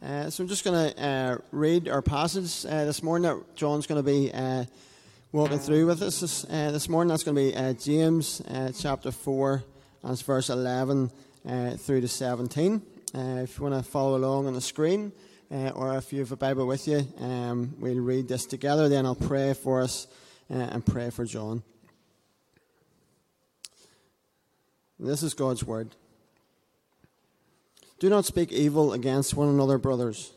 [0.00, 3.88] Uh, so I'm just going to uh, read our passage uh, this morning that John's
[3.88, 4.64] going to be uh,
[5.32, 7.08] walking through with us this, uh, this morning.
[7.08, 8.40] That's going to be uh, James
[8.80, 9.64] chapter 4,
[10.04, 11.10] and it's verse 11
[11.78, 12.80] through to 17.
[13.12, 15.10] if you want to follow along on the screen,
[15.50, 18.88] or if you have a Bible with you, um, we'll read this together.
[18.88, 20.06] Then I'll pray for us
[20.48, 21.64] and pray for John.
[25.00, 25.96] This is God's word.
[27.98, 30.32] Do not speak evil against one another, brothers.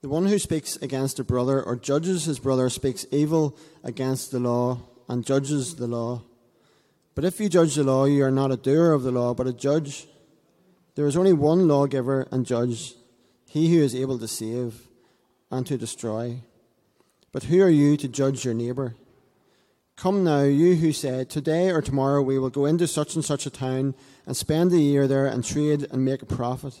[0.00, 4.38] The one who speaks against a brother or judges his brother speaks evil against the
[4.38, 6.22] law and judges the law.
[7.14, 9.46] But if you judge the law, you are not a doer of the law, but
[9.46, 10.06] a judge.
[10.94, 12.94] There is only one lawgiver and judge,
[13.48, 14.88] he who is able to save
[15.50, 16.40] and to destroy.
[17.32, 18.96] But who are you to judge your neighbour?
[19.96, 23.46] Come now, you who say, Today or tomorrow we will go into such and such
[23.46, 23.94] a town
[24.26, 26.80] and spend the year there and trade and make a profit.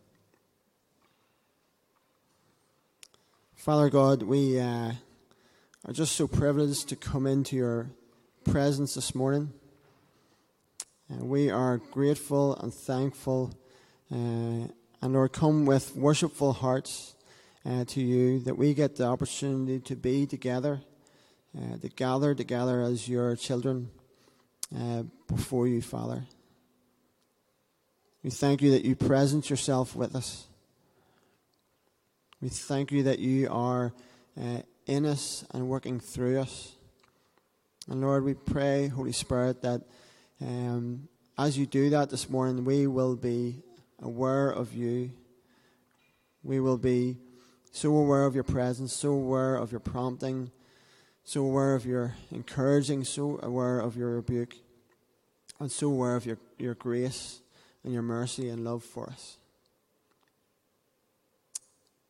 [3.61, 4.91] Father God, we uh,
[5.85, 7.91] are just so privileged to come into your
[8.43, 9.53] presence this morning.
[11.07, 13.53] Uh, we are grateful and thankful,
[14.11, 17.13] uh, and Lord, come with worshipful hearts
[17.63, 20.81] uh, to you that we get the opportunity to be together,
[21.55, 23.91] uh, to gather together as your children
[24.75, 26.23] uh, before you, Father.
[28.23, 30.47] We thank you that you present yourself with us.
[32.41, 33.93] We thank you that you are
[34.35, 36.73] uh, in us and working through us.
[37.87, 39.81] And Lord, we pray, Holy Spirit, that
[40.41, 41.07] um,
[41.37, 43.61] as you do that this morning, we will be
[44.01, 45.11] aware of you.
[46.41, 47.17] We will be
[47.71, 50.49] so aware of your presence, so aware of your prompting,
[51.23, 54.55] so aware of your encouraging, so aware of your rebuke,
[55.59, 57.41] and so aware of your, your grace
[57.83, 59.37] and your mercy and love for us.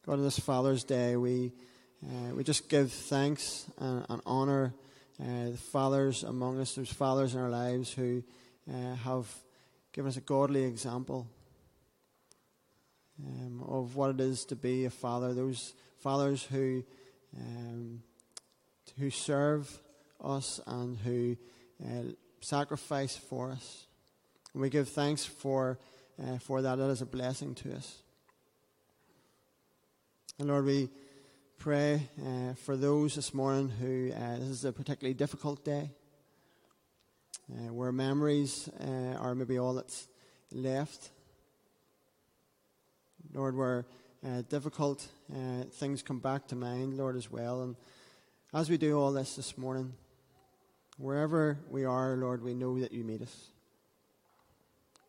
[0.04, 1.54] God, on this Father's Day, we,
[2.04, 4.74] uh, we just give thanks and, and honour
[5.22, 6.74] uh, the fathers among us.
[6.74, 8.24] There's fathers in our lives who
[8.68, 9.32] uh, have
[9.94, 11.28] given us a godly example
[13.24, 15.36] um, of what it is to be a father.
[15.36, 16.84] Those fathers who,
[17.38, 18.02] um,
[18.98, 19.80] who serve
[20.20, 21.38] us and who
[21.86, 23.86] uh, sacrifice for us.
[24.54, 25.78] And we give thanks for,
[26.20, 26.80] uh, for that.
[26.80, 28.02] That is a blessing to us.
[30.42, 30.90] And Lord, we
[31.60, 35.92] pray uh, for those this morning who uh, this is a particularly difficult day,
[37.52, 40.08] uh, where memories uh, are maybe all that's
[40.52, 41.12] left.
[43.36, 43.86] Lord, where
[44.26, 47.62] uh, difficult uh, things come back to mind, Lord, as well.
[47.62, 47.76] And
[48.52, 49.94] as we do all this this morning,
[50.98, 53.50] wherever we are, Lord, we know that you meet us.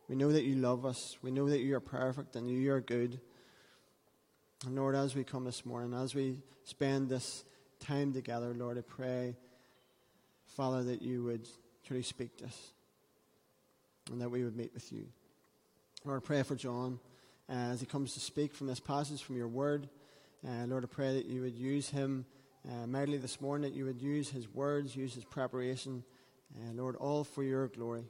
[0.07, 1.17] We know that you love us.
[1.23, 3.19] We know that you are perfect and you are good.
[4.65, 7.43] And Lord, as we come this morning, as we spend this
[7.81, 9.35] time together, Lord, I pray,
[10.45, 11.49] Father, that you would
[11.85, 12.71] truly speak to us
[14.09, 15.05] and that we would meet with you.
[16.05, 16.99] Lord, I pray for John
[17.49, 19.89] uh, as he comes to speak from this passage, from your word.
[20.47, 22.25] Uh, Lord, I pray that you would use him
[22.65, 26.05] uh, mightily this morning, that you would use his words, use his preparation.
[26.55, 28.05] Uh, Lord, all for your glory.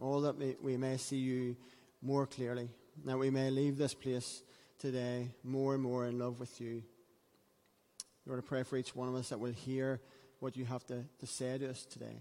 [0.00, 1.54] All that we, we may see you
[2.00, 2.70] more clearly,
[3.04, 4.42] that we may leave this place
[4.82, 6.82] today more and more in love with you.
[8.26, 10.00] Lord, I pray for each one of us that will hear
[10.40, 12.20] what you have to, to say to us today.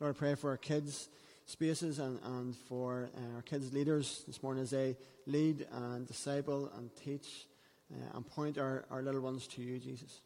[0.00, 1.10] Lord, I pray for our kids'
[1.44, 4.96] spaces and, and for uh, our kids' leaders this morning as they
[5.26, 7.46] lead and disciple and teach
[7.92, 10.22] uh, and point our, our little ones to you, Jesus.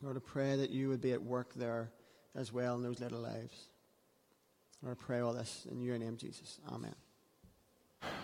[0.00, 1.90] Lord, I pray that you would be at work there
[2.36, 3.66] as well in those little lives.
[4.80, 6.60] Lord, I pray all this in your name, Jesus.
[6.70, 6.94] Amen.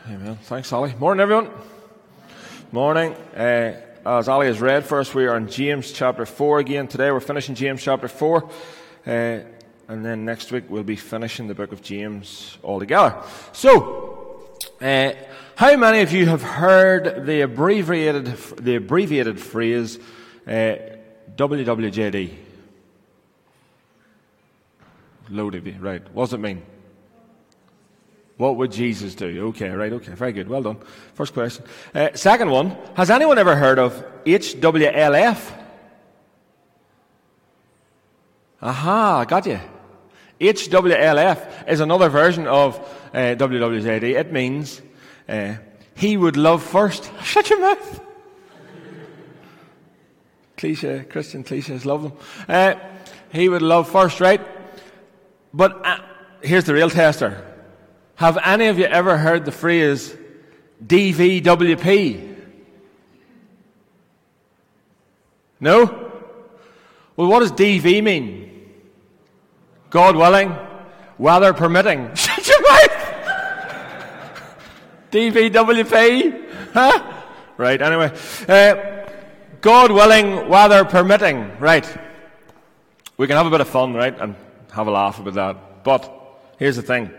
[0.08, 0.38] Amen.
[0.42, 0.94] Thanks, Ollie.
[0.94, 1.50] Morning, everyone.
[2.72, 3.12] Morning.
[3.36, 7.10] Uh, as Ali has read first, we are in James chapter 4 again today.
[7.10, 8.44] We're finishing James chapter 4.
[8.44, 9.10] Uh,
[9.88, 13.16] and then next week we'll be finishing the book of James altogether.
[13.52, 15.12] So, uh,
[15.56, 18.26] how many of you have heard the abbreviated,
[18.56, 19.98] the abbreviated phrase
[20.46, 20.76] uh,
[21.36, 22.34] WWJD?
[25.30, 26.02] Load of you, right.
[26.12, 26.62] What does it mean?
[28.36, 29.48] What would Jesus do?
[29.48, 30.78] Okay, right, okay, very good, well done.
[31.14, 31.64] First question.
[31.94, 35.60] Uh, second one, has anyone ever heard of HWLF?
[38.60, 39.60] Aha, got you.
[40.40, 42.76] HWLF is another version of
[43.12, 44.02] uh, WWJD.
[44.02, 44.82] It means
[45.28, 45.54] uh,
[45.94, 47.10] he would love first.
[47.22, 48.00] Shut your mouth.
[50.56, 52.12] cliche, Christian cliches, love them.
[52.48, 52.74] Uh,
[53.30, 54.40] he would love first, right?
[55.52, 55.98] But uh,
[56.42, 57.53] here's the real tester.
[58.16, 60.16] Have any of you ever heard the phrase
[60.84, 62.36] DVWP?
[65.60, 65.84] No?
[67.16, 68.70] Well, what does DV mean?
[69.90, 70.56] God willing,
[71.18, 72.12] weather permitting.
[72.14, 72.90] Shut your mouth!
[75.10, 76.72] DVWP?
[76.72, 77.12] Huh?
[77.56, 78.12] Right, anyway.
[78.48, 79.08] Uh,
[79.60, 81.58] God willing, weather permitting.
[81.58, 81.86] Right.
[83.16, 84.34] We can have a bit of fun, right, and
[84.72, 85.84] have a laugh about that.
[85.84, 86.12] But
[86.58, 87.10] here's the thing.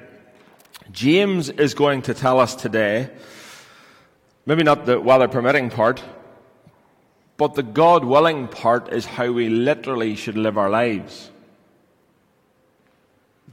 [0.92, 3.10] James is going to tell us today,
[4.45, 6.04] maybe not the weather permitting part,
[7.38, 11.31] but the God willing part is how we literally should live our lives.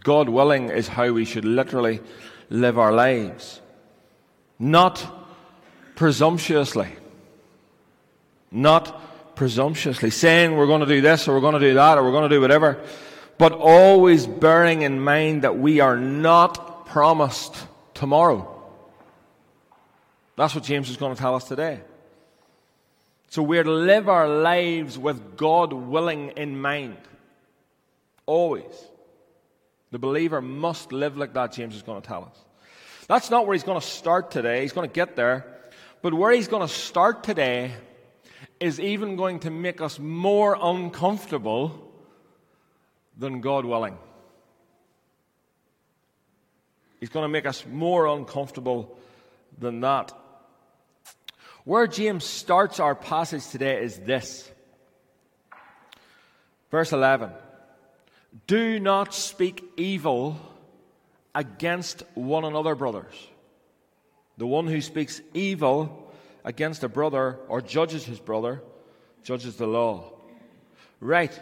[0.03, 2.01] God willing is how we should literally
[2.51, 3.61] live our lives.
[4.59, 5.05] Not
[5.97, 6.89] presumptuously.
[8.51, 10.11] Not presumptuously.
[10.11, 12.29] Saying we're going to do this or we're going to do that or we're going
[12.29, 12.81] to do whatever.
[13.39, 17.57] But always bearing in mind that we are not promised
[17.95, 18.47] tomorrow.
[20.37, 21.81] That's what James is going to tell us today.
[23.31, 26.99] So we're to live our lives with God willing in mind.
[28.27, 28.75] Always.
[29.91, 32.39] The believer must live like that, James is going to tell us.
[33.09, 34.61] That's not where he's going to start today.
[34.61, 35.47] He's going to get there.
[36.03, 37.73] But where he's going to start today
[38.61, 41.91] is even going to make us more uncomfortable
[43.17, 43.97] than God willing.
[47.03, 48.97] He's going to make us more uncomfortable
[49.59, 50.13] than that.
[51.65, 54.49] Where James starts our passage today is this.
[56.71, 57.33] Verse 11.
[58.47, 60.39] Do not speak evil
[61.35, 63.15] against one another, brothers.
[64.39, 66.15] The one who speaks evil
[66.45, 68.63] against a brother or judges his brother
[69.25, 70.13] judges the law.
[71.01, 71.37] Right.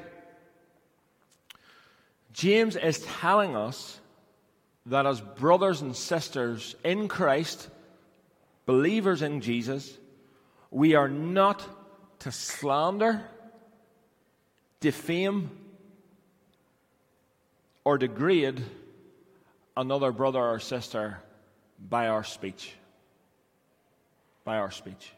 [2.33, 4.00] James is telling us
[4.87, 7.69] that as brothers and sisters in Christ,
[8.67, 9.97] believers in Jesus,
[10.71, 11.63] we are not
[12.21, 13.23] to slander,
[14.81, 15.51] defame,
[17.85, 18.63] or degrade
[19.77, 21.19] another brother or sister
[21.89, 22.75] by our speech.
[24.45, 25.13] By our speech.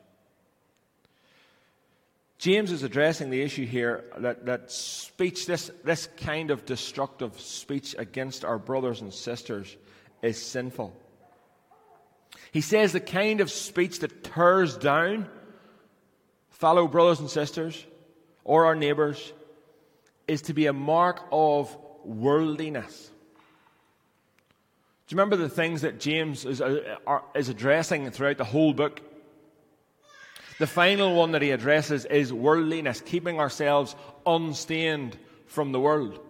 [2.42, 7.94] James is addressing the issue here that, that speech, this, this kind of destructive speech
[7.96, 9.76] against our brothers and sisters,
[10.22, 10.92] is sinful.
[12.50, 15.28] He says the kind of speech that tears down
[16.50, 17.86] fellow brothers and sisters
[18.42, 19.32] or our neighbors
[20.26, 23.08] is to be a mark of worldliness.
[25.06, 29.00] Do you remember the things that James is, uh, is addressing throughout the whole book?
[30.62, 36.20] The final one that he addresses is worldliness, keeping ourselves unstained from the world.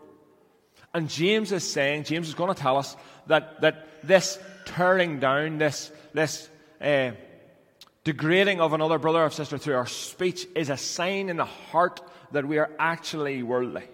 [0.95, 2.97] And James is saying, James is going to tell us
[3.27, 6.49] that, that this tearing down, this, this
[6.81, 7.11] uh,
[8.05, 12.01] degrading of another brother or sister through our speech is a sign in the heart
[12.31, 13.85] that we are actually worldly.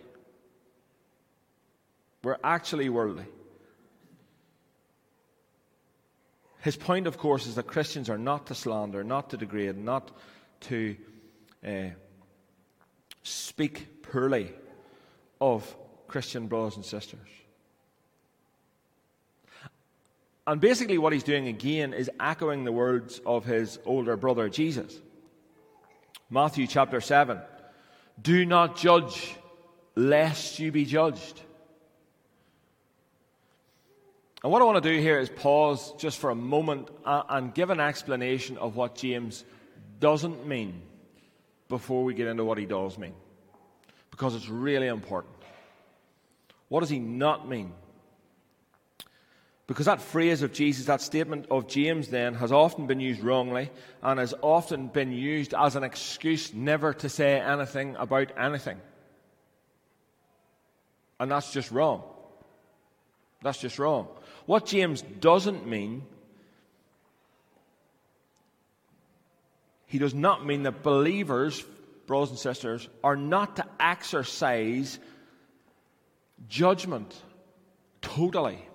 [2.23, 3.27] We're actually worldly.
[6.61, 10.11] His point, of course, is that Christians are not to slander, not to degrade, not
[10.63, 10.97] to
[11.67, 11.91] uh,
[13.23, 14.53] speak poorly
[15.41, 15.77] of
[16.09, 17.29] Christian brothers and sisters.
[20.47, 24.99] And basically, what he's doing again is echoing the words of his older brother Jesus.
[26.31, 27.39] Matthew chapter 7
[28.21, 29.37] Do not judge,
[29.95, 31.43] lest you be judged.
[34.43, 37.71] And what I want to do here is pause just for a moment and give
[37.71, 39.45] an explanation of what James
[39.99, 40.83] doesn't mean
[41.69, 43.15] before we get into what he does mean.
[44.11, 45.35] Because it's really important.
[46.69, 47.73] What does he not mean?
[49.67, 53.71] Because that phrase of Jesus, that statement of James, then, has often been used wrongly
[54.03, 58.81] and has often been used as an excuse never to say anything about anything.
[61.21, 62.03] And that's just wrong.
[63.43, 64.09] That's just wrong.
[64.49, 66.05] What James doesn't mean,
[69.85, 71.63] he does not mean that believers,
[72.07, 74.99] brothers and sisters, are not to exercise
[76.49, 77.15] judgment
[78.01, 78.67] totally.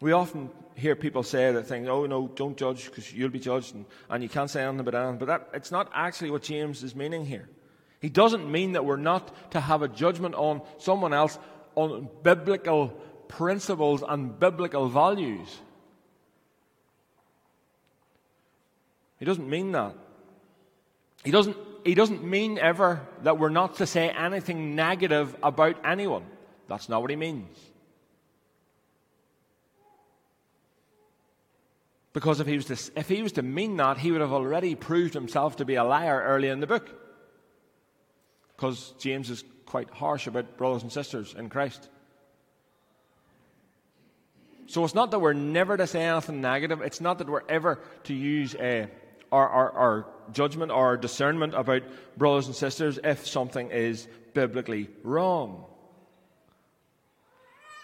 [0.00, 3.76] We often hear people say that things, oh no, don't judge because you'll be judged
[3.76, 5.18] and, and you can't say anything about anything.
[5.18, 7.48] But that, it's not actually what James is meaning here.
[8.00, 11.38] He doesn't mean that we're not to have a judgment on someone else
[11.74, 12.88] on biblical
[13.28, 15.60] principles and biblical values.
[19.18, 19.94] He doesn't mean that.
[21.24, 26.24] He doesn't, he doesn't mean ever that we're not to say anything negative about anyone.
[26.68, 27.58] That's not what he means.
[32.12, 34.76] Because if he, was to, if he was to mean that, he would have already
[34.76, 36.88] proved himself to be a liar early in the book.
[38.56, 41.88] Because James is quite harsh about brothers and sisters in Christ.
[44.66, 46.80] So it's not that we're never to say anything negative.
[46.80, 48.88] It's not that we're ever to use a,
[49.30, 51.82] our, our, our judgment or discernment about
[52.16, 55.64] brothers and sisters if something is biblically wrong.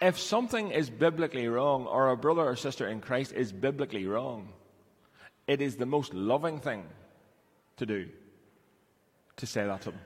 [0.00, 4.49] If something is biblically wrong, or a brother or sister in Christ is biblically wrong,
[5.47, 6.85] it is the most loving thing
[7.77, 8.09] to do
[9.37, 10.00] to say that to them.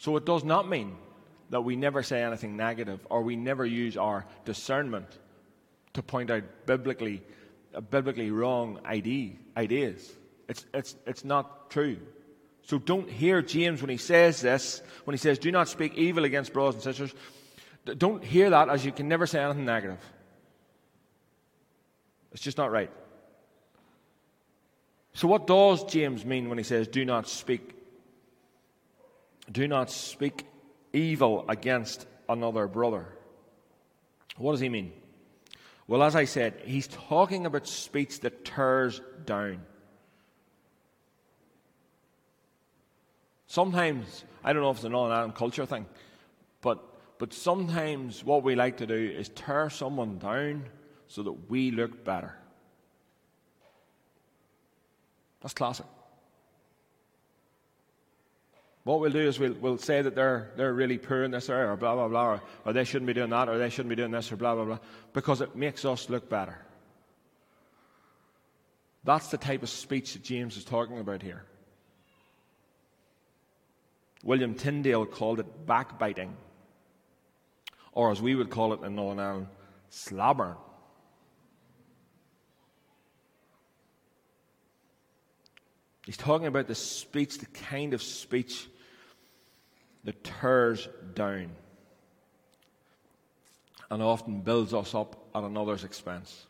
[0.00, 0.96] So it does not mean
[1.50, 5.06] that we never say anything negative or we never use our discernment
[5.92, 7.22] to point out biblically,
[7.74, 10.10] uh, biblically wrong idea, ideas.
[10.48, 11.98] It's, it's, it's not true.
[12.62, 16.24] So don't hear James when he says this, when he says, Do not speak evil
[16.24, 17.12] against brothers and sisters.
[17.84, 20.00] Don't hear that as you can never say anything negative.
[22.32, 22.90] It's just not right.
[25.12, 27.76] So, what does James mean when he says, Do not speak?
[29.50, 30.46] Do not speak
[30.92, 33.06] evil against another brother.
[34.36, 34.92] What does he mean?
[35.86, 39.62] Well, as I said, he's talking about speech that tears down.
[43.48, 45.86] Sometimes, I don't know if it's an Northern Ireland culture thing,
[46.60, 46.78] but
[47.18, 50.64] but sometimes what we like to do is tear someone down
[51.06, 52.34] so that we look better.
[55.42, 55.84] That's classic.
[58.84, 61.70] What we'll do is we'll, we'll say that they're, they're really poor in this area,
[61.70, 63.96] or blah, blah, blah, or, or they shouldn't be doing that, or they shouldn't be
[63.96, 64.78] doing this, or blah, blah, blah,
[65.12, 66.58] because it makes us look better.
[69.04, 71.44] That's the type of speech that James is talking about here.
[74.22, 76.36] William Tyndale called it backbiting
[77.92, 79.46] or as we would call it in Northern Ireland,
[79.88, 80.56] slobber.
[86.06, 88.68] He's talking about the speech, the kind of speech
[90.04, 91.50] that tears down
[93.90, 96.46] and often builds us up at another's expense.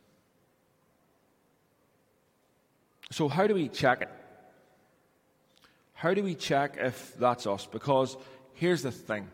[3.10, 4.10] So, how do we check it?
[5.94, 7.66] How do we check if that's us?
[7.66, 8.16] Because
[8.54, 9.28] here's the thing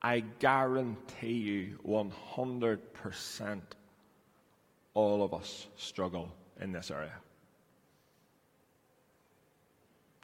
[0.00, 3.60] I guarantee you 100%
[4.94, 7.14] all of us struggle in this area.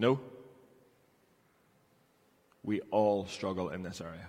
[0.01, 0.19] No?
[2.65, 4.29] We all struggle in this area.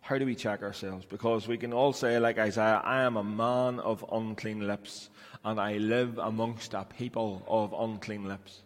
[0.00, 1.04] How do we check ourselves?
[1.04, 5.10] Because we can all say, like Isaiah, I am a man of unclean lips,
[5.44, 8.62] and I live amongst a people of unclean lips.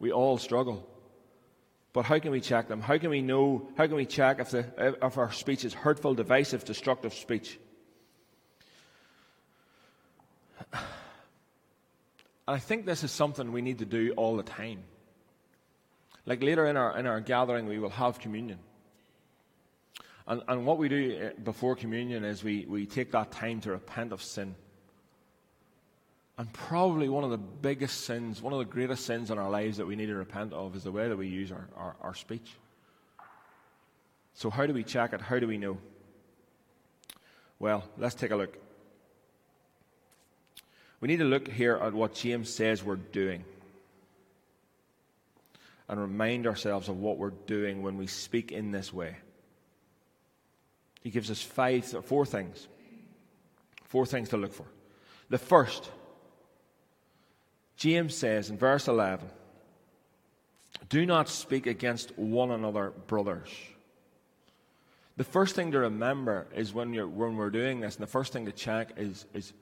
[0.00, 0.84] We all struggle.
[1.92, 2.80] But how can we check them?
[2.80, 3.68] How can we know?
[3.76, 4.66] How can we check if, the,
[5.00, 7.60] if our speech is hurtful, divisive, destructive speech?
[12.46, 14.82] And I think this is something we need to do all the time.
[16.26, 18.58] Like later in our, in our gathering, we will have communion.
[20.26, 23.72] And, and what we do eh, before communion is we, we take that time to
[23.72, 24.54] repent of sin.
[26.38, 29.76] And probably one of the biggest sins, one of the greatest sins in our lives
[29.76, 32.14] that we need to repent of is the way that we use our, our, our
[32.14, 32.56] speech.
[34.34, 35.20] So, how do we check it?
[35.20, 35.76] How do we know?
[37.58, 38.61] Well, let's take a look.
[41.02, 43.44] We need to look here at what James says we're doing
[45.88, 49.16] and remind ourselves of what we're doing when we speak in this way.
[51.02, 52.68] He gives us five, four things.
[53.82, 54.66] Four things to look for.
[55.28, 55.90] The first
[57.76, 59.28] James says in verse 11,
[60.88, 63.48] Do not speak against one another, brothers.
[65.16, 68.32] The first thing to remember is when, you're, when we're doing this, and the first
[68.32, 69.52] thing to check is, is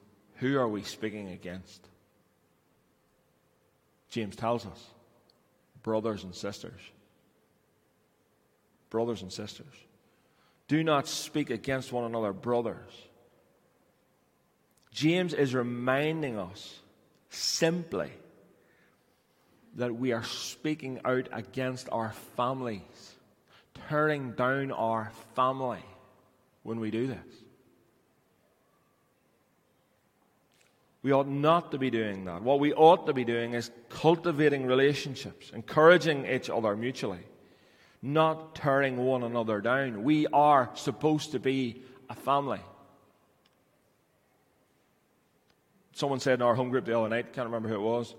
[0.40, 1.86] who are we speaking against?
[4.08, 4.86] James tells us
[5.82, 6.80] brothers and sisters.
[8.88, 9.74] Brothers and sisters.
[10.66, 12.90] Do not speak against one another, brothers.
[14.92, 16.80] James is reminding us
[17.28, 18.10] simply
[19.76, 23.14] that we are speaking out against our families,
[23.88, 25.84] tearing down our family.
[26.62, 27.39] when we do this.
[31.02, 32.42] We ought not to be doing that.
[32.42, 37.20] What we ought to be doing is cultivating relationships, encouraging each other mutually,
[38.02, 40.02] not tearing one another down.
[40.02, 42.60] We are supposed to be a family.
[45.92, 48.14] Someone said in our home group the other night, can't remember who it was,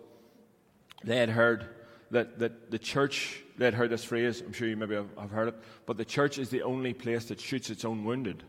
[1.03, 1.67] they had heard
[2.11, 5.31] that, that the church, they had heard this phrase, I'm sure you maybe have, have
[5.31, 8.43] heard it, but the church is the only place that shoots its own wounded.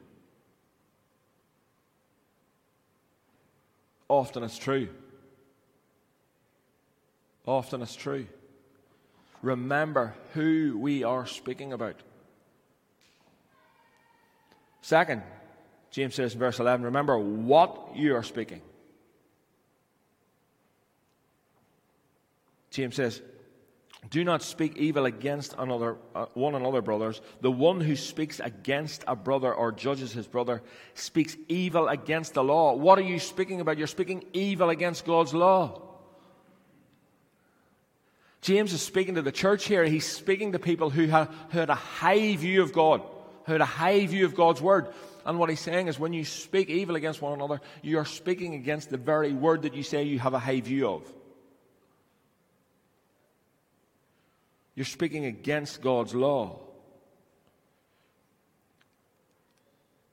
[4.13, 4.91] Often it's true.
[7.47, 8.27] Often it's true.
[9.41, 11.97] Remember who we are speaking about.
[14.83, 15.23] Second,
[15.91, 18.61] James says in verse 11, remember what you are speaking.
[22.71, 23.23] James says,
[24.11, 27.21] do not speak evil against another, uh, one another, brothers.
[27.41, 30.61] The one who speaks against a brother or judges his brother
[30.95, 32.75] speaks evil against the law.
[32.75, 33.79] What are you speaking about?
[33.79, 35.81] You're speaking evil against God's law.
[38.41, 39.85] James is speaking to the church here.
[39.85, 43.03] He's speaking to people who, have, who had a high view of God,
[43.47, 44.89] who had a high view of God's word.
[45.25, 48.55] And what he's saying is when you speak evil against one another, you are speaking
[48.55, 51.13] against the very word that you say you have a high view of.
[54.75, 56.59] You're speaking against God's law.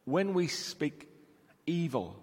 [0.06, 1.08] When we speak
[1.66, 2.16] evil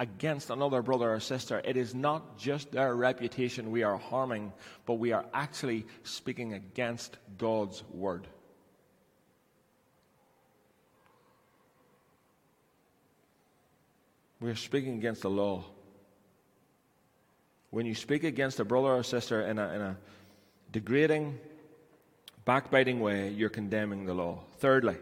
[0.00, 4.52] against another brother or sister, it is not just their reputation we are harming,
[4.86, 8.26] but we are actually speaking against God's word.
[14.40, 15.64] We are speaking against the law.
[17.68, 19.96] When you speak against a brother or sister in a, in a
[20.72, 21.38] degrading,
[22.44, 24.44] backbiting way, you're condemning the law.
[24.58, 24.96] Thirdly,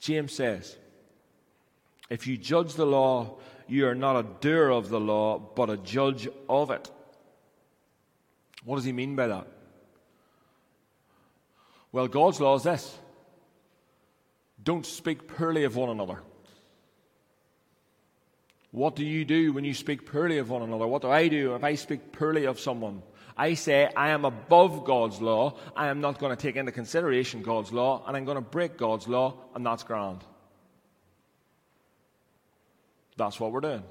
[0.00, 0.76] James says,
[2.08, 5.76] if you judge the law, you are not a doer of the law, but a
[5.76, 6.90] judge of it.
[8.64, 9.46] What does he mean by that?
[11.92, 12.98] Well, God's law is this
[14.62, 16.20] don't speak poorly of one another.
[18.72, 20.86] What do you do when you speak poorly of one another?
[20.86, 23.02] What do I do if I speak poorly of someone?
[23.40, 25.56] I say, I am above God's law.
[25.74, 28.76] I am not going to take into consideration God's law, and I'm going to break
[28.76, 30.22] God's law, and that's grand.
[33.16, 33.82] That's what we're doing.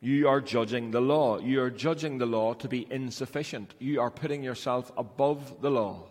[0.00, 1.38] You are judging the law.
[1.38, 3.74] You are judging the law to be insufficient.
[3.78, 6.06] You are putting yourself above the law.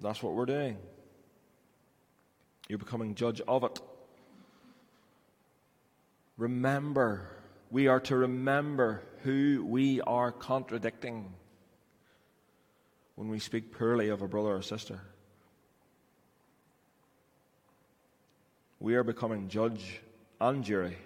[0.00, 0.76] That's what we're doing.
[2.68, 3.80] You're becoming judge of it.
[6.42, 7.28] Remember,
[7.70, 11.32] we are to remember who we are contradicting
[13.14, 14.98] when we speak poorly of a brother or sister.
[18.80, 20.00] We are becoming judge
[20.40, 20.96] and jury.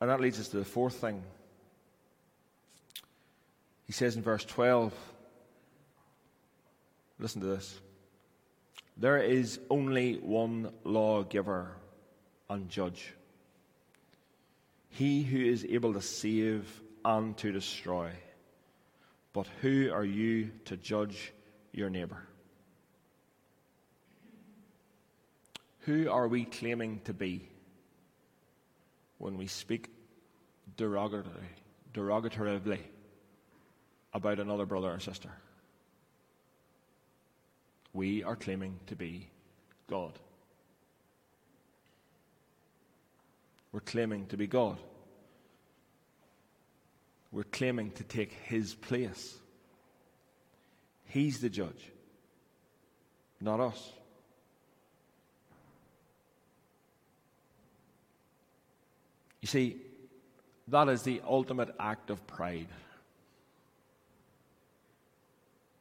[0.00, 1.22] And that leads us to the fourth thing.
[3.84, 4.94] He says in verse 12,
[7.18, 7.78] listen to this.
[9.00, 11.70] There is only one lawgiver
[12.50, 13.14] and judge.
[14.90, 18.10] He who is able to save and to destroy.
[19.32, 21.32] But who are you to judge
[21.72, 22.22] your neighbor?
[25.86, 27.48] Who are we claiming to be
[29.16, 29.88] when we speak
[30.76, 31.56] derogatorily,
[31.94, 32.80] derogatorily
[34.12, 35.30] about another brother or sister?
[37.92, 39.28] We are claiming to be
[39.88, 40.12] God.
[43.72, 44.78] We're claiming to be God.
[47.32, 49.36] We're claiming to take His place.
[51.06, 51.90] He's the judge,
[53.40, 53.92] not us.
[59.40, 59.76] You see,
[60.68, 62.68] that is the ultimate act of pride.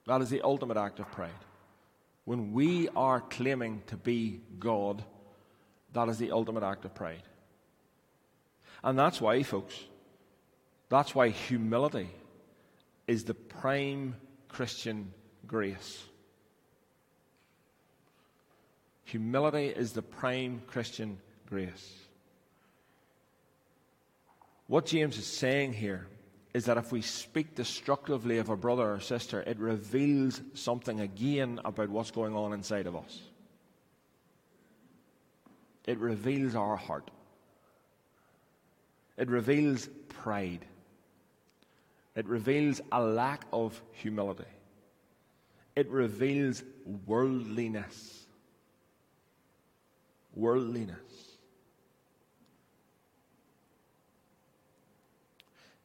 [0.07, 1.29] That is the ultimate act of pride.
[2.29, 5.03] When we are claiming to be God,
[5.93, 7.23] that is the ultimate act of pride.
[8.83, 9.73] And that's why, folks,
[10.89, 12.11] that's why humility
[13.07, 14.15] is the prime
[14.47, 15.11] Christian
[15.47, 16.03] grace.
[19.05, 21.95] Humility is the prime Christian grace.
[24.67, 26.05] What James is saying here
[26.53, 31.59] is that if we speak destructively of a brother or sister, it reveals something again
[31.63, 33.21] about what's going on inside of us.
[35.85, 37.11] It reveals our heart.
[39.17, 40.65] It reveals pride.
[42.15, 44.43] It reveals a lack of humility.
[45.75, 46.63] It reveals
[47.05, 48.25] worldliness.
[50.35, 51.28] Worldliness.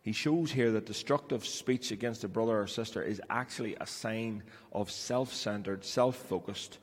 [0.04, 4.42] He shows here that destructive speech against a brother or sister is actually a sign
[4.70, 6.78] of self centered, self focused,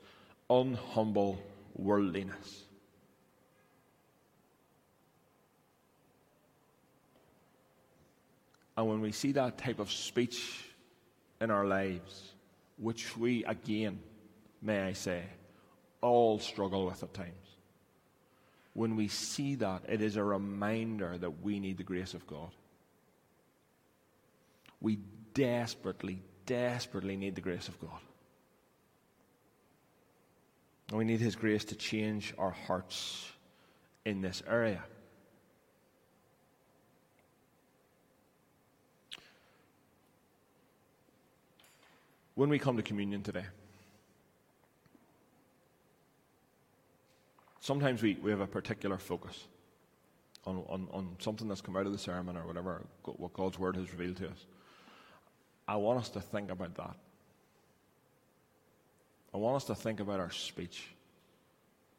[0.50, 1.38] unhumble
[1.76, 2.64] worldliness.
[8.76, 10.64] And when we see that type of speech
[11.40, 12.32] in our lives,
[12.76, 14.00] which we, again,
[14.60, 15.22] may I say,
[16.00, 17.30] all struggle with at times,
[18.72, 22.50] when we see that, it is a reminder that we need the grace of God.
[24.82, 24.98] We
[25.32, 28.00] desperately, desperately need the grace of God.
[30.90, 33.30] And we need His grace to change our hearts
[34.04, 34.82] in this area.
[42.34, 43.44] when we come to communion today,
[47.60, 49.46] sometimes we, we have a particular focus
[50.44, 53.76] on, on, on something that's come out of the sermon or whatever, what God's word
[53.76, 54.46] has revealed to us.
[55.66, 56.96] I want us to think about that.
[59.34, 60.84] I want us to think about our speech,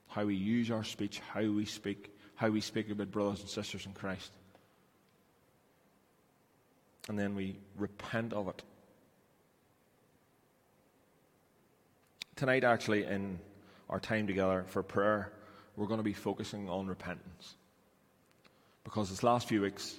[0.08, 3.86] how we use our speech, how we speak, how we speak about brothers and sisters
[3.86, 4.32] in Christ.
[7.10, 8.64] And then we repent of it
[12.36, 13.40] tonight, actually, in
[13.90, 15.32] our time together for prayer,
[15.76, 17.56] we're going to be focusing on repentance.
[18.84, 19.96] Because this last few weeks,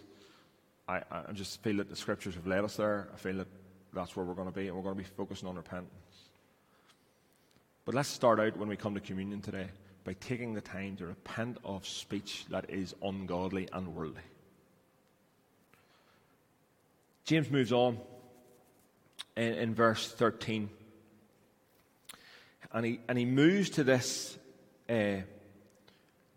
[0.89, 3.09] I, I just feel that the scriptures have led us there.
[3.15, 3.49] I feel that
[3.95, 5.91] that's where we're going to be, and we're going to be focusing on repentance.
[7.85, 9.69] But let's start out when we come to communion today
[10.05, 14.23] by taking the time to repent of speech that is ungodly and worldly.
[17.25, 17.99] James moves on
[19.37, 20.69] in, in verse 13
[22.75, 24.37] and he, and he moves to this
[24.91, 25.19] uh,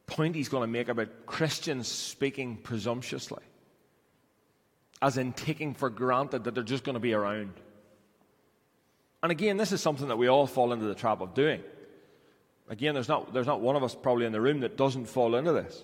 [0.05, 3.43] point he's going to make about Christians speaking presumptuously,
[5.01, 7.53] as in taking for granted that they're just going to be around.
[9.23, 11.61] And again, this is something that we all fall into the trap of doing.
[12.69, 15.35] Again, there's not, there's not one of us probably in the room that doesn't fall
[15.35, 15.83] into this.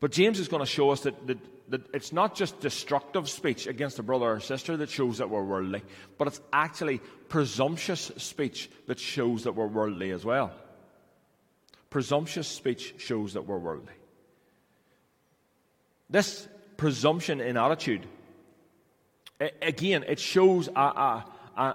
[0.00, 1.38] But James is going to show us that, that
[1.70, 5.44] that it's not just destructive speech against a brother or sister that shows that we're
[5.44, 5.82] worldly,
[6.16, 10.52] but it's actually presumptuous speech that shows that we're worldly as well.
[11.90, 13.92] Presumptuous speech shows that we're worldly.
[16.10, 18.06] This presumption in attitude,
[19.60, 21.24] again, it shows a, a,
[21.56, 21.74] a,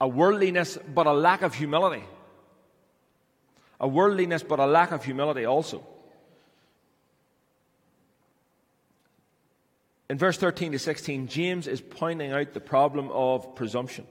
[0.00, 2.04] a worldliness but a lack of humility.
[3.78, 5.86] A worldliness but a lack of humility also.
[10.08, 14.06] In verse 13 to 16, James is pointing out the problem of presumption.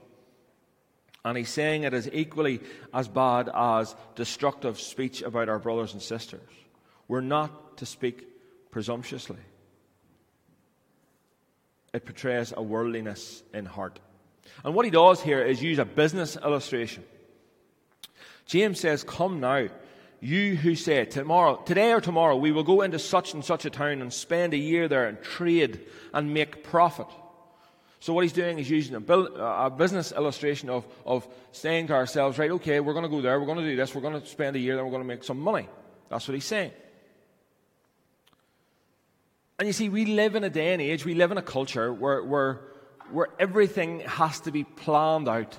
[1.24, 2.60] And he's saying it is equally
[2.94, 6.48] as bad as destructive speech about our brothers and sisters.
[7.08, 8.26] We're not to speak
[8.70, 9.40] presumptuously,
[11.92, 13.98] it portrays a worldliness in heart.
[14.64, 17.04] And what he does here is use a business illustration.
[18.46, 19.68] James says, Come now
[20.20, 23.70] you who say tomorrow, today or tomorrow, we will go into such and such a
[23.70, 27.06] town and spend a year there and trade and make profit.
[28.00, 32.38] So what he's doing is using a, a business illustration of, of saying to ourselves,
[32.38, 34.26] right, okay, we're going to go there, we're going to do this, we're going to
[34.26, 35.68] spend a year there, we're going to make some money.
[36.08, 36.72] That's what he's saying.
[39.58, 41.92] And you see, we live in a day and age, we live in a culture
[41.92, 42.60] where, where,
[43.10, 45.58] where everything has to be planned out.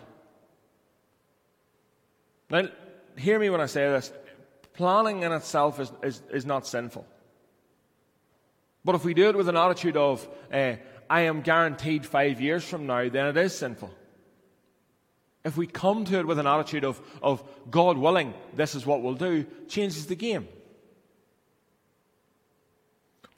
[2.49, 2.69] Now,
[3.17, 4.11] hear me when I say this.
[4.73, 7.05] Planning in itself is, is, is not sinful.
[8.85, 10.75] But if we do it with an attitude of, uh,
[11.09, 13.93] I am guaranteed five years from now, then it is sinful.
[15.43, 19.01] If we come to it with an attitude of, of God willing, this is what
[19.01, 20.47] we'll do, changes the game.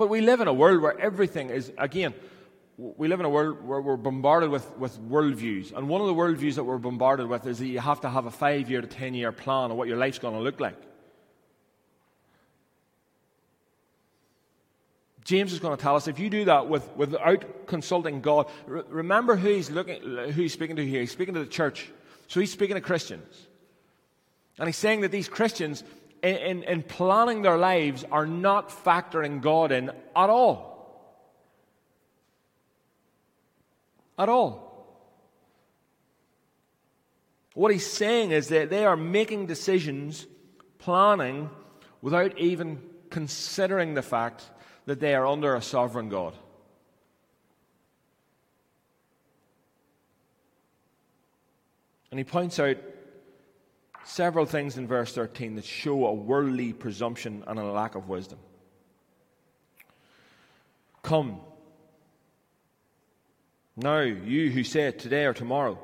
[0.01, 2.15] But we live in a world where everything is, again,
[2.75, 5.77] we live in a world where we're bombarded with, with worldviews.
[5.77, 8.25] And one of the worldviews that we're bombarded with is that you have to have
[8.25, 10.75] a five year to ten year plan of what your life's going to look like.
[15.23, 18.81] James is going to tell us if you do that with, without consulting God, re-
[18.89, 21.01] remember who he's, looking, who he's speaking to here.
[21.01, 21.91] He's speaking to the church.
[22.27, 23.47] So he's speaking to Christians.
[24.57, 25.83] And he's saying that these Christians,
[26.23, 30.69] in, in, in planning their lives, are not factoring God in at all.
[34.17, 34.71] At all.
[37.53, 40.25] What he's saying is that they are making decisions,
[40.77, 41.49] planning,
[42.01, 44.43] without even considering the fact
[44.85, 46.33] that they are under a sovereign God.
[52.09, 52.77] And he points out
[54.03, 58.39] several things in verse 13 that show a worldly presumption and a lack of wisdom.
[61.03, 61.39] Come.
[63.75, 65.79] Now, you who say it today or tomorrow.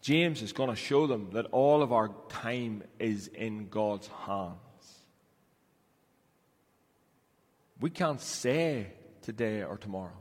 [0.00, 4.56] James is going to show them that all of our time is in God's hands.
[7.80, 8.86] We can't say
[9.22, 10.16] today or tomorrow.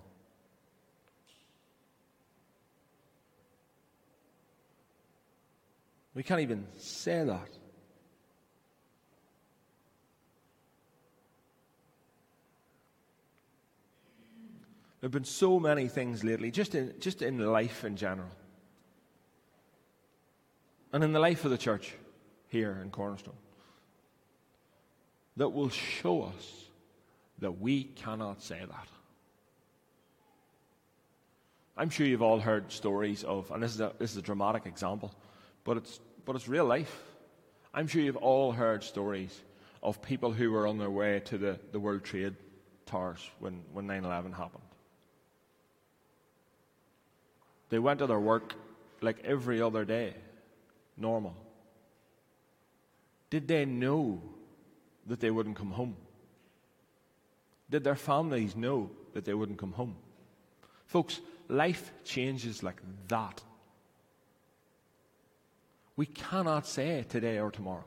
[6.14, 7.50] We can't even say that.
[15.00, 18.28] There have been so many things lately, just in, just in life in general,
[20.92, 21.96] and in the life of the church
[22.50, 23.38] here in Cornerstone,
[25.38, 26.66] that will show us
[27.40, 28.88] that we cannot say that.
[31.78, 34.66] I'm sure you've all heard stories of, and this is a, this is a dramatic
[34.66, 35.14] example,
[35.70, 37.00] but it's, but it's real life.
[37.76, 39.40] I'm sure you've all heard stories
[39.84, 42.34] of people who were on their way to the, the World Trade
[42.88, 44.64] Towers when, when 9 11 happened.
[47.70, 48.56] They went to their work
[49.02, 50.16] like every other day,
[50.98, 51.36] normal.
[53.30, 54.24] Did they know
[55.06, 55.98] that they wouldn't come home?
[57.70, 59.98] Did their families know that they wouldn't come home?
[60.88, 63.44] Folks, life changes like that.
[66.00, 67.84] We cannot say today or tomorrow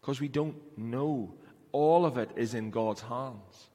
[0.00, 1.34] because we don't know.
[1.72, 3.66] All of it is in God's hands.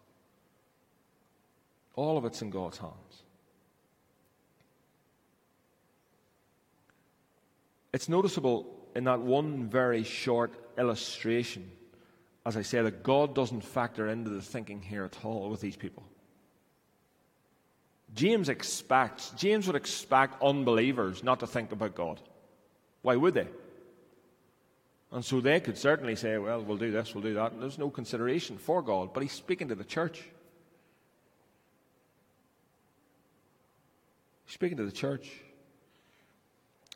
[1.93, 3.21] All of it's in God's hands.
[7.93, 11.69] It's noticeable in that one very short illustration,
[12.43, 15.77] as I say, that God doesn't factor into the thinking here at all with these
[15.77, 16.01] people.
[18.15, 22.19] James expects, James would expect unbelievers not to think about God.
[23.03, 23.47] Why would they?
[25.11, 27.51] And so they could certainly say, well, we'll do this, we'll do that.
[27.51, 29.13] And there's no consideration for God.
[29.13, 30.23] But he's speaking to the church.
[34.45, 35.29] He's speaking to the church.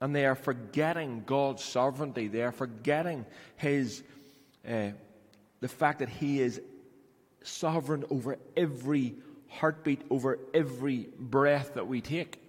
[0.01, 2.27] And they are forgetting God's sovereignty.
[2.27, 4.01] They are forgetting His,
[4.67, 4.89] uh,
[5.59, 6.61] the fact that He is
[7.43, 9.15] sovereign over every
[9.47, 12.41] heartbeat, over every breath that we take.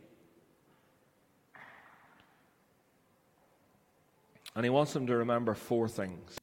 [4.59, 6.37] And He wants them to remember four things.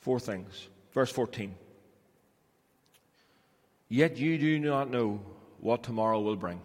[0.00, 0.66] Four things.
[0.92, 1.54] Verse 14.
[3.88, 5.20] Yet you do not know
[5.60, 6.60] what tomorrow will bring.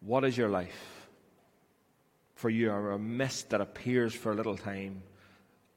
[0.00, 1.06] What is your life?
[2.34, 5.04] For you are a mist that appears for a little time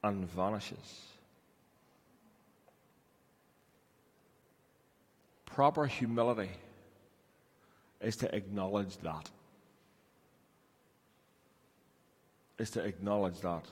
[0.04, 1.06] and vanishes.
[5.46, 6.50] Proper humility
[8.02, 9.30] is to acknowledge that.
[12.60, 13.66] Is to acknowledge that.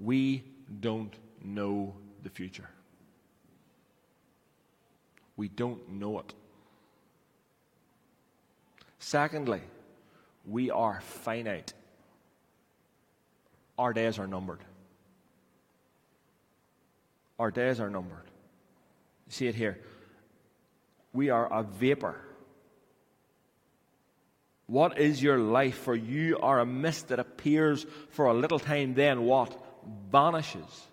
[0.00, 0.42] We
[0.80, 2.68] don't know the future.
[5.36, 6.32] We don't know it.
[8.98, 9.60] Secondly,
[10.46, 11.74] we are finite.
[13.78, 14.60] Our days are numbered.
[17.38, 18.30] Our days are numbered.
[19.26, 19.78] You see it here.
[21.12, 22.18] We are a vapor.
[24.72, 25.76] What is your life?
[25.76, 29.54] For you are a mist that appears for a little time, then what?
[30.10, 30.86] Vanishes.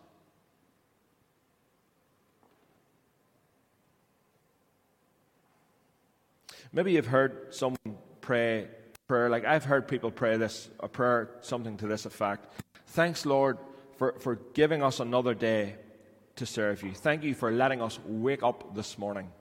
[6.73, 7.77] Maybe you've heard someone
[8.19, 8.67] pray
[9.07, 12.51] prayer like I've heard people pray this a prayer something to this effect.
[12.87, 13.57] Thanks, Lord,
[13.97, 15.77] for, for giving us another day
[16.35, 16.91] to serve you.
[16.93, 19.31] Thank you for letting us wake up this morning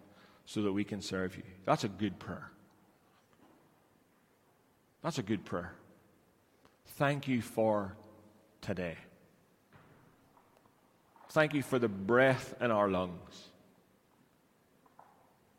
[0.46, 1.42] so that we can serve you.
[1.64, 2.53] That's a good prayer.
[5.03, 5.73] That's a good prayer.
[6.97, 7.95] Thank you for
[8.61, 8.97] today.
[11.31, 13.49] Thank you for the breath in our lungs.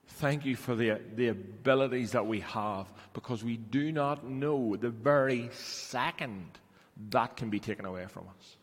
[0.07, 4.89] Thank you for the, the abilities that we have because we do not know the
[4.89, 6.57] very second
[7.11, 8.57] that can be taken away from us.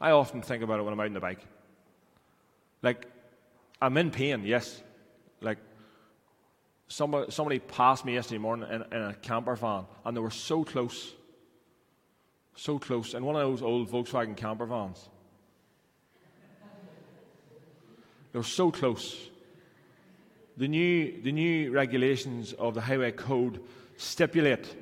[0.00, 1.44] I often think about it when I'm out on the bike.
[2.82, 3.06] Like,
[3.82, 4.80] I'm in pain, yes.
[5.40, 5.58] Like,
[7.00, 10.64] somebody, somebody passed me yesterday morning in, in a camper van and they were so
[10.64, 11.14] close.
[12.56, 13.14] So close.
[13.14, 15.08] In one of those old Volkswagen camper vans.
[18.32, 19.16] They were so close
[20.58, 23.62] the new, the new regulations of the Highway Code
[23.96, 24.76] stipulate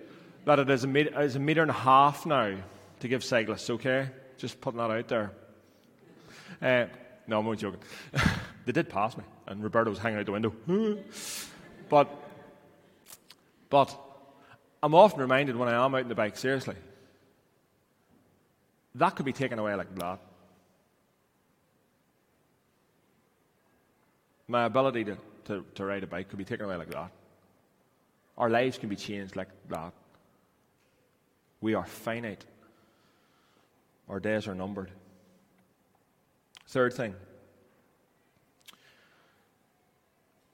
[0.44, 2.52] that it is a, meter, is a metre and a half now
[2.98, 4.08] to give cyclists, okay?
[4.38, 5.30] Just putting that out there.
[6.60, 6.86] Uh,
[7.28, 7.80] no, I'm only joking.
[8.66, 10.52] they did pass me, and Roberto was hanging out the window.
[11.88, 12.08] but,
[13.70, 13.96] but
[14.82, 16.76] I'm often reminded when I am out in the bike, seriously,
[18.94, 20.18] that could be taken away like that.
[24.46, 27.10] My ability to, to, to ride a bike could be taken away like that.
[28.36, 29.92] Our lives can be changed like that.
[31.60, 32.44] We are finite.
[34.08, 34.90] Our days are numbered.
[36.68, 37.14] Third thing,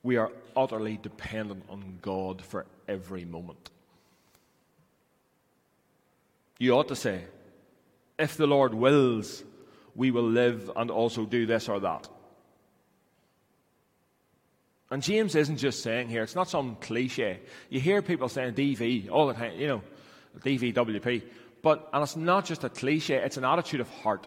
[0.05, 3.71] we are utterly dependent on God for every moment.
[6.59, 7.25] You ought to say,
[8.19, 9.43] if the Lord wills,
[9.97, 12.09] we will live and also do this or that.
[14.91, 17.41] And James isn't just saying here, it's not some cliche.
[17.71, 19.83] You hear people saying DV all the time, you know,
[20.41, 21.23] DVWP.
[21.63, 24.27] But, and it's not just a cliche, it's an attitude of heart.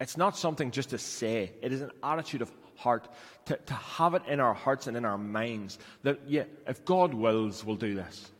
[0.00, 3.08] It's not something just to say, it is an attitude of heart.
[3.46, 7.14] To, to have it in our hearts and in our minds that, yeah, if God
[7.14, 8.30] wills, we'll do this.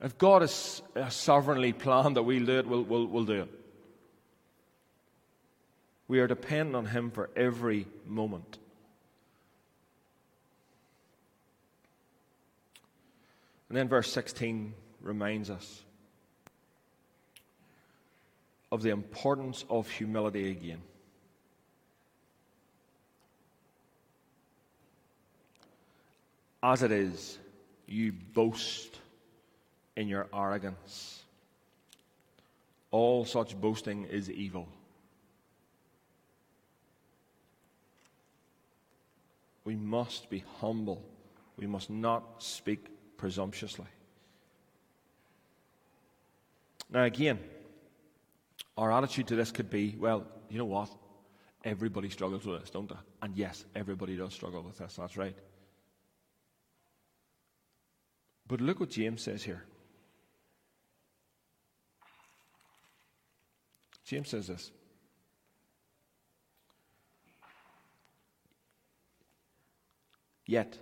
[0.00, 3.50] If God has sovereignly planned that we'll do it, we'll, we'll, we'll do it.
[6.08, 8.58] We are dependent on Him for every moment.
[13.68, 15.82] And then verse 16 reminds us
[18.70, 20.82] of the importance of humility again.
[26.66, 27.38] As it is,
[27.86, 28.98] you boast
[29.94, 31.22] in your arrogance.
[32.90, 34.66] All such boasting is evil.
[39.64, 41.04] We must be humble.
[41.56, 43.86] We must not speak presumptuously.
[46.90, 47.38] Now, again,
[48.76, 50.90] our attitude to this could be well, you know what?
[51.62, 52.96] Everybody struggles with this, don't they?
[53.22, 55.36] And yes, everybody does struggle with this, that's right.
[58.48, 59.64] But look what James says here.
[64.04, 64.70] James says this
[70.46, 70.78] Yet,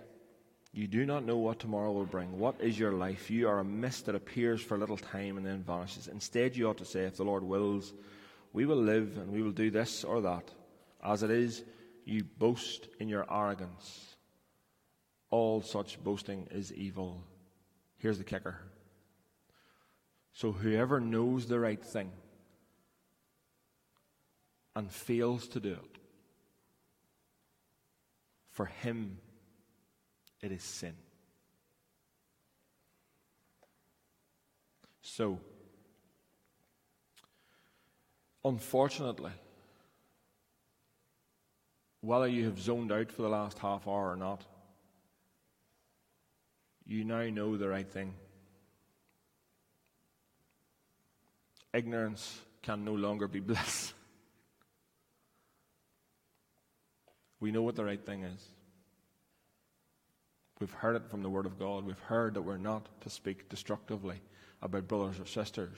[0.73, 2.37] you do not know what tomorrow will bring.
[2.37, 3.31] What is your life?
[3.31, 6.07] You are a mist that appears for a little time and then vanishes.
[6.07, 7.93] Instead, you ought to say, If the Lord wills,
[8.53, 10.51] we will live and we will do this or that.
[11.03, 11.63] As it is,
[12.05, 14.15] you boast in your arrogance.
[15.31, 17.23] All such boasting is evil.
[17.97, 18.59] Here's the kicker.
[20.33, 22.11] So, whoever knows the right thing
[24.75, 25.97] and fails to do it,
[28.51, 29.17] for him
[30.41, 30.93] it is sin.
[35.01, 35.39] So,
[38.43, 39.31] unfortunately,
[42.01, 44.43] whether you have zoned out for the last half hour or not,
[46.85, 48.13] you now know the right thing.
[51.73, 53.93] Ignorance can no longer be bliss.
[57.39, 58.47] We know what the right thing is.
[60.59, 61.85] We've heard it from the Word of God.
[61.85, 64.21] We've heard that we're not to speak destructively
[64.61, 65.77] about brothers or sisters.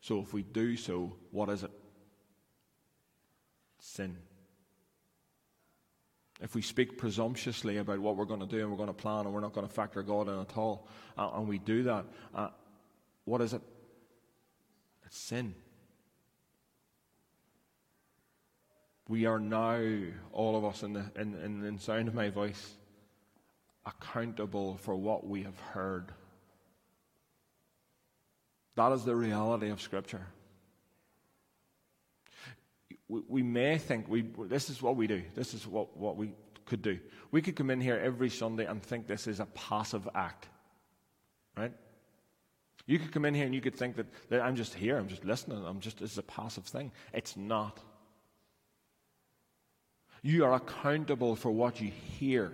[0.00, 1.70] So if we do so, what is it?
[3.80, 4.16] Sin.
[6.40, 9.26] If we speak presumptuously about what we're going to do and we're going to plan
[9.26, 12.04] and we're not going to factor God in at all, uh, and we do that,
[12.34, 12.48] uh,
[13.24, 13.62] what is it?
[15.04, 15.54] It's sin.
[19.08, 19.82] We are now,
[20.32, 22.76] all of us in the, in, in, in the sound of my voice,
[23.86, 26.12] accountable for what we have heard.
[28.76, 30.26] That is the reality of Scripture.
[33.08, 36.32] We, we may think we, this is what we do, this is what, what we
[36.66, 36.98] could do.
[37.30, 40.48] We could come in here every Sunday and think this is a passive act,
[41.56, 41.72] right?
[42.86, 45.08] You could come in here and you could think that, that I'm just here, I'm
[45.08, 46.92] just listening, I'm just, this is a passive thing.
[47.12, 47.78] It's not.
[50.22, 52.52] You are accountable for what you hear.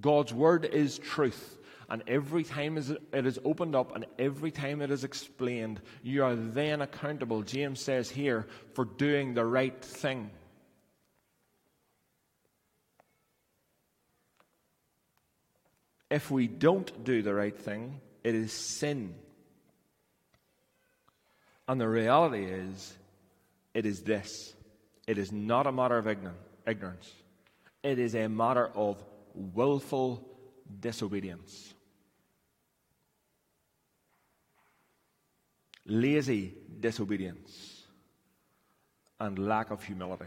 [0.00, 1.57] God's word is truth.
[1.90, 6.36] And every time it is opened up and every time it is explained, you are
[6.36, 10.30] then accountable, James says here, for doing the right thing.
[16.10, 19.14] If we don't do the right thing, it is sin.
[21.66, 22.94] And the reality is,
[23.74, 24.54] it is this
[25.06, 26.06] it is not a matter of
[26.66, 27.12] ignorance,
[27.82, 29.02] it is a matter of
[29.34, 30.22] willful
[30.80, 31.74] disobedience.
[35.88, 37.86] Lazy disobedience,
[39.18, 40.26] and lack of humility.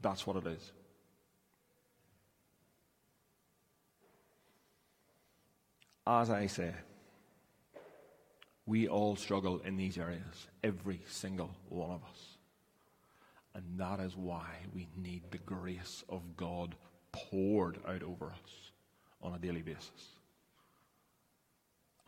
[0.00, 0.72] That's what it is.
[6.06, 6.72] As I say,
[8.66, 12.36] we all struggle in these areas, every single one of us.
[13.54, 16.74] And that is why we need the grace of God
[17.12, 18.65] poured out over us
[19.26, 19.90] on a daily basis.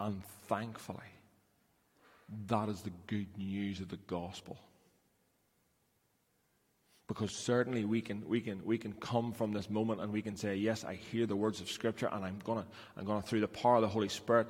[0.00, 0.98] And thankfully,
[2.46, 4.56] that is the good news of the gospel.
[7.08, 10.36] Because certainly we can, we, can, we can come from this moment and we can
[10.36, 13.40] say, Yes, I hear the words of Scripture, and I'm going to, I'm gonna through
[13.40, 14.46] the power of the Holy Spirit,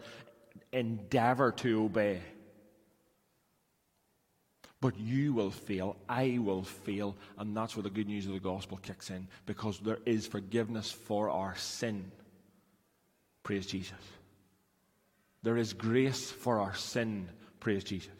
[0.72, 2.20] endeavor to obey.
[4.80, 8.40] But you will fail, I will fail, and that's where the good news of the
[8.40, 12.10] gospel kicks in because there is forgiveness for our sin.
[13.48, 13.96] Praise Jesus.
[15.42, 17.30] There is grace for our sin.
[17.60, 18.12] Praise Jesus.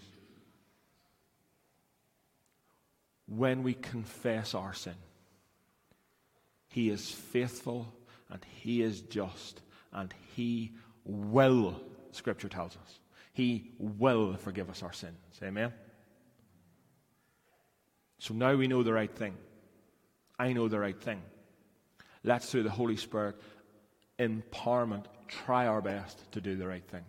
[3.27, 4.95] When we confess our sin,
[6.71, 7.93] He is faithful
[8.31, 9.61] and He is just
[9.93, 10.73] and He
[11.05, 11.79] will,
[12.13, 12.99] Scripture tells us,
[13.35, 15.19] He will forgive us our sins.
[15.43, 15.75] Amen?
[18.19, 19.37] So now we know the right thing.
[20.39, 21.21] I know the right thing.
[22.25, 23.37] Let's, through the Holy Spirit,
[24.19, 27.05] empowerment, try our best to do the right thing.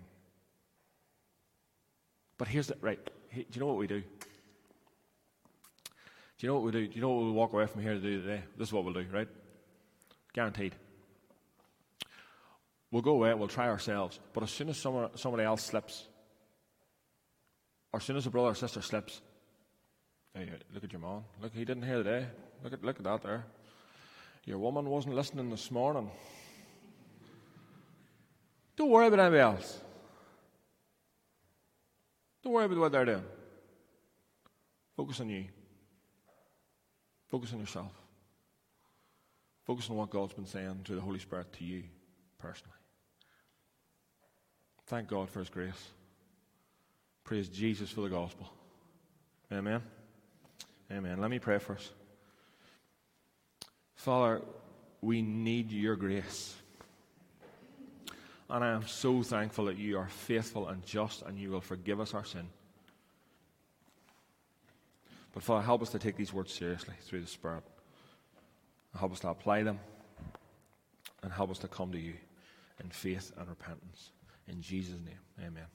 [2.37, 2.99] But here's the right.
[3.33, 4.01] Do you know what we do?
[6.39, 6.87] Do you know what we do?
[6.87, 8.41] Do you know what we'll walk away from here to do today?
[8.57, 9.27] This is what we'll do, right?
[10.33, 10.75] Guaranteed.
[12.91, 16.07] We'll go away, we'll try ourselves, but as soon as someone, somebody else slips,
[17.93, 19.21] or as soon as a brother or sister slips,
[20.33, 21.23] hey, look at your man.
[21.39, 22.25] Look, he didn't hear today.
[22.63, 23.45] Look at, look at that there.
[24.45, 26.09] Your woman wasn't listening this morning.
[28.79, 29.77] Don't worry about anybody else.
[32.41, 33.25] Don't worry about what they're doing.
[34.95, 35.43] Focus on you.
[37.27, 37.91] Focus on yourself.
[39.65, 41.83] Focus on what God's been saying through the Holy Spirit to you
[42.37, 42.77] personally.
[44.87, 45.89] Thank God for His grace.
[47.25, 48.49] Praise Jesus for the gospel.
[49.51, 49.81] Amen.
[50.89, 51.19] Amen.
[51.19, 51.91] Let me pray first.
[53.95, 54.41] Father,
[55.01, 56.55] we need your grace.
[58.49, 61.99] And I am so thankful that you are faithful and just and you will forgive
[61.99, 62.47] us our sin.
[65.33, 67.63] But Father, help us to take these words seriously through the Spirit.
[68.97, 69.79] Help us to apply them
[71.21, 72.13] and help us to come to you
[72.83, 74.09] in faith and repentance.
[74.47, 75.65] In Jesus' name, amen.